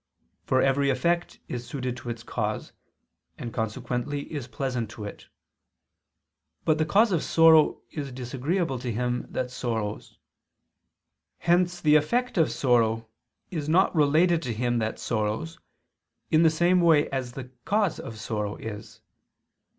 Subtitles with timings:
[0.45, 2.71] For every effect is suited to its cause,
[3.37, 5.27] and consequently is pleasant to it;
[6.65, 10.17] but the cause of sorrow is disagreeable to him that sorrows.
[11.37, 13.09] Hence the effect of sorrow
[13.51, 15.59] is not related to him that sorrows
[16.31, 19.01] in the same way as the cause of sorrow is.